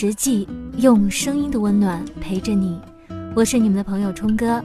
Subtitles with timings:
[0.00, 2.78] 实际，用声音的温暖陪着你。
[3.34, 4.62] 我是你们的朋友冲哥，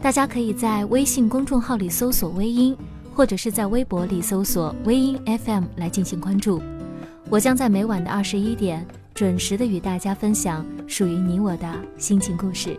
[0.00, 2.74] 大家可以在微信公众号里搜索“微音”，
[3.12, 6.62] 或者是在微博里搜索“微音 FM” 来进行关注。
[7.28, 12.74] 我将在每晚的二十一点准时的与大家分享属于你我的心情故事。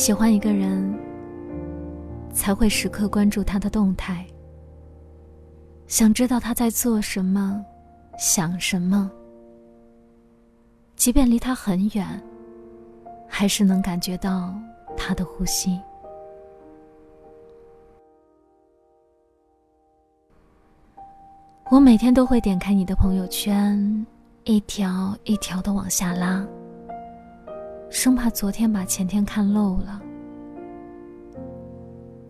[0.00, 0.98] 喜欢一个人，
[2.32, 4.26] 才会时刻关注他的动态，
[5.88, 7.62] 想知道他在做什么，
[8.18, 9.10] 想什么。
[10.96, 12.18] 即便离他很远，
[13.28, 14.54] 还是能感觉到
[14.96, 15.78] 他的呼吸。
[21.70, 24.06] 我每天都会点开你的朋友圈，
[24.44, 26.42] 一条一条的往下拉。
[27.90, 30.00] 生怕昨天把前天看漏了，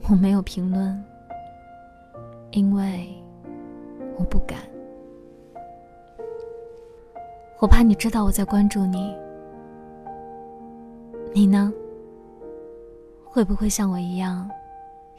[0.09, 1.05] 我没有评论，
[2.53, 3.07] 因为
[4.17, 4.59] 我不敢。
[7.61, 9.15] 我怕你知道我在关注你，
[11.35, 11.71] 你呢？
[13.23, 14.51] 会不会像我一样，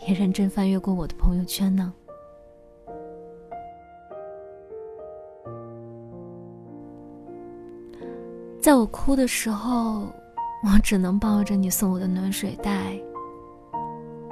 [0.07, 1.93] 也认真翻阅过我的朋友圈呢？
[8.59, 10.07] 在我哭的时候。
[10.63, 12.99] 我只能抱着你送我的暖水袋，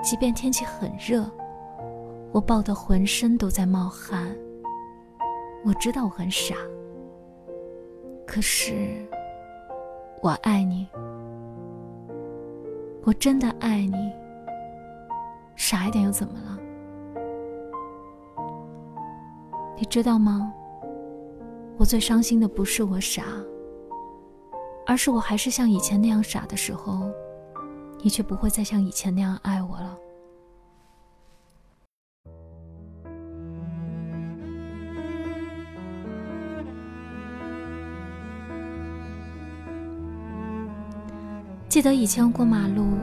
[0.04, 1.30] 即便天气很热，
[2.32, 4.28] 我抱得浑身都在冒汗。
[5.66, 6.56] 我知道我很傻，
[8.28, 9.06] 可是
[10.22, 10.88] 我爱你，
[13.04, 14.12] 我真的爱你。
[15.56, 16.58] 傻一点又怎么了？
[19.76, 20.54] 你知道吗？
[21.78, 23.24] 我最伤心的不是我傻。
[24.90, 27.12] 而是我还是像以前那样傻的时候，
[28.02, 29.96] 你却不会再像以前那样爱我了。
[41.68, 42.98] 记得以前过马路，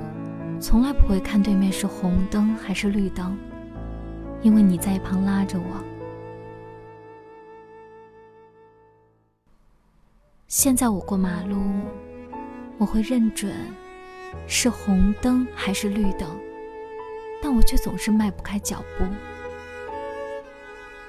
[0.58, 3.38] 从来不会看对面是红灯还是绿灯，
[4.42, 5.95] 因为你在一旁拉着我。
[10.48, 11.60] 现在我过马路，
[12.78, 13.52] 我会认准
[14.46, 16.28] 是红灯还是绿灯，
[17.42, 19.04] 但我却总是迈不开脚步，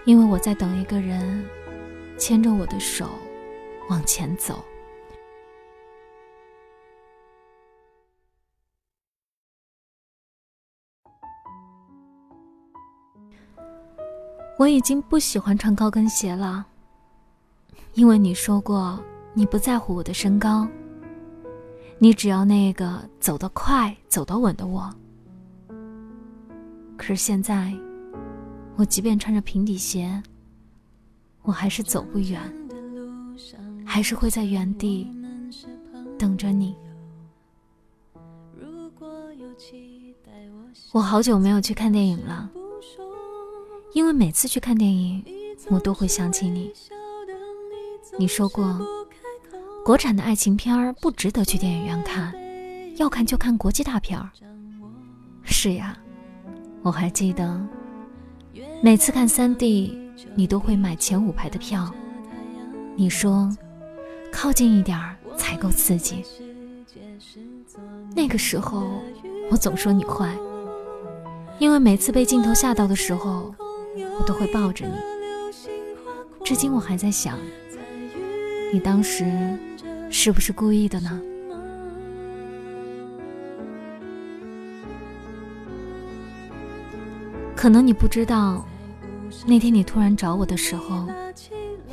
[0.06, 1.48] 因为我在等一个人
[2.18, 3.10] 牵着我的手
[3.90, 4.66] 往前走。
[14.58, 16.66] 我已经不喜欢穿高跟鞋了，
[17.94, 19.00] 因为你说过。
[19.38, 20.68] 你不在乎我的身高，
[22.00, 24.92] 你只要那个走得快、走得稳的我。
[26.98, 27.72] 可是现在，
[28.78, 30.24] 我即便穿着平底鞋，
[31.44, 32.42] 我还是走不远，
[33.86, 35.08] 还是会在原地
[36.18, 36.76] 等着你。
[40.92, 42.50] 我好久没有去看电影了，
[43.94, 45.24] 因为每次去看电影，
[45.70, 46.74] 我都会想起你。
[48.18, 48.76] 你说过。
[49.88, 52.34] 国产的爱情片儿不值得去电影院看，
[52.98, 54.30] 要看就看国际大片儿。
[55.44, 55.98] 是呀，
[56.82, 57.58] 我还记得，
[58.84, 59.98] 每次看三 D，
[60.36, 61.90] 你都会买前五排的票。
[62.98, 63.50] 你说，
[64.30, 66.22] 靠近一点儿才够刺激。
[68.14, 68.90] 那个时候，
[69.50, 70.36] 我总说你坏，
[71.60, 73.56] 因为每次被镜头吓到的时候，
[74.20, 74.94] 我都会抱着你。
[76.44, 77.38] 至今我还在想，
[78.72, 79.26] 你当时。
[80.10, 81.22] 是不是故意的呢？
[87.54, 88.66] 可能你不知道，
[89.46, 91.08] 那天你突然找我的时候，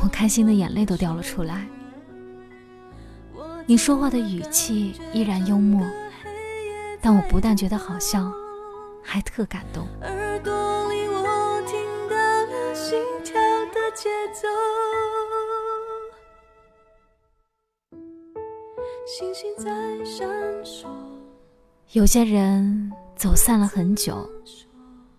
[0.00, 1.66] 我开心的眼泪都掉了出来。
[3.66, 5.84] 你说话的语气依然幽默，
[7.00, 8.30] 但我不但觉得好笑，
[9.02, 9.88] 还特感动。
[10.02, 10.52] 耳朵
[10.88, 11.76] 里我听
[12.08, 13.34] 到了心跳
[13.74, 14.46] 的节奏。
[19.16, 19.70] 星星在
[20.04, 20.28] 闪
[20.64, 20.88] 烁。
[21.92, 24.28] 有些人走散了很久，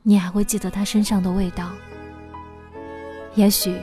[0.04, 1.72] 你还会记得他身上的味道。
[3.36, 3.80] 也许，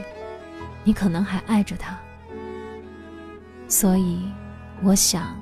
[0.83, 1.97] 你可能还爱着他。
[3.67, 4.21] 所以，
[4.83, 5.35] 我想，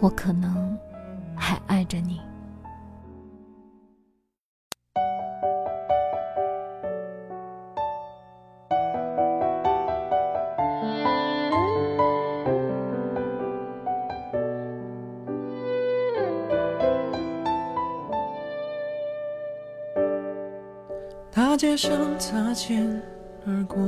[0.00, 0.76] 我可能
[1.34, 2.20] 还爱着你。
[21.40, 22.86] 大街上擦肩
[23.46, 23.78] 而过，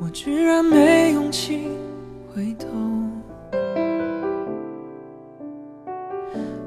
[0.00, 1.70] 我居然没勇气
[2.32, 2.68] 回头。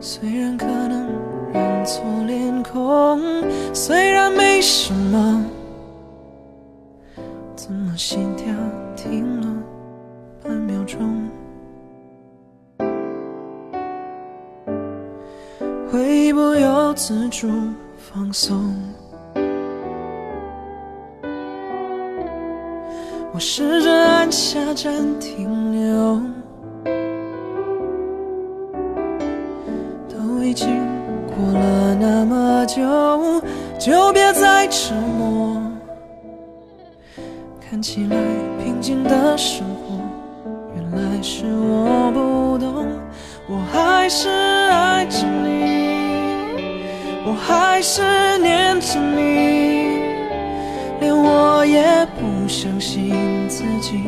[0.01, 1.07] 虽然可能
[1.53, 3.21] 认错脸孔，
[3.73, 5.45] 虽然没什么，
[7.55, 8.53] 怎么心跳
[8.97, 9.47] 停了
[10.43, 11.30] 半秒钟？
[16.91, 17.47] 由自主
[17.95, 18.75] 放松，
[23.31, 26.21] 我试着按下暂停钮，
[30.09, 30.67] 都已经
[31.27, 32.81] 过了那么久，
[33.79, 35.61] 就别再沉默。
[37.61, 38.17] 看起来
[38.61, 39.97] 平静的生活，
[40.75, 42.85] 原来是我不懂，
[43.47, 45.90] 我还是爱着你。
[47.23, 48.01] 我还是
[48.39, 49.99] 念着你，
[50.99, 51.83] 连我也
[52.17, 54.01] 不相信自己，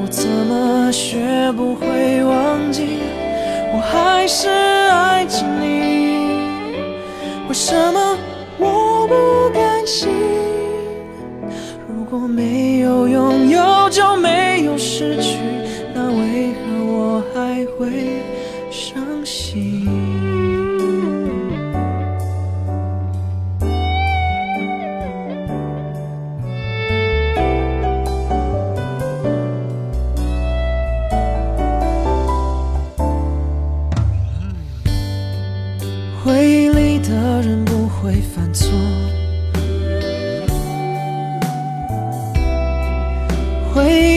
[0.00, 2.98] 我怎么学不会忘记？
[3.72, 6.40] 我还是爱着你，
[7.48, 8.16] 为什么
[8.58, 10.08] 我不甘心？
[11.88, 15.36] 如果没有拥有就没有失去，
[15.94, 18.22] 那为何我还会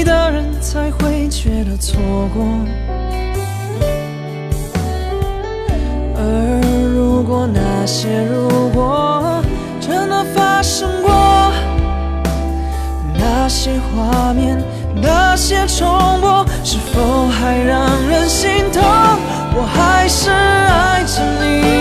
[0.04, 2.00] 的人才会觉得错
[2.34, 2.44] 过。
[6.16, 6.22] 而
[6.94, 9.42] 如果那些如果
[9.80, 11.52] 真的发生过，
[13.18, 14.62] 那些画面，
[15.02, 15.88] 那些重
[16.22, 18.82] 播，是否还让人心痛？
[19.56, 21.73] 我还是爱着你，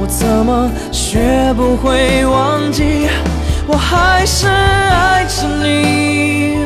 [0.00, 3.08] 我怎么学不会忘记？
[3.66, 6.58] 我还是爱着你，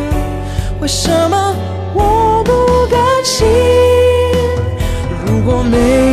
[0.80, 1.54] 为什么
[1.94, 2.52] 我不
[2.90, 3.46] 甘心？
[5.26, 6.07] 如果没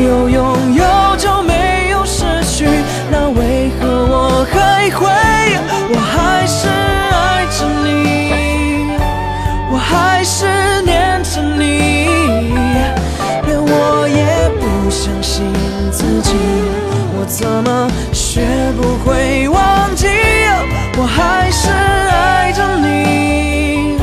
[22.55, 23.97] 着你，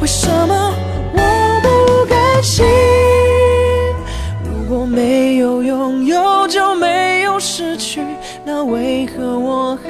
[0.00, 0.74] 为什么
[1.12, 1.20] 我
[1.62, 2.66] 不甘心？
[4.42, 8.02] 如果没有拥有就没有失去，
[8.44, 9.85] 那为何我还？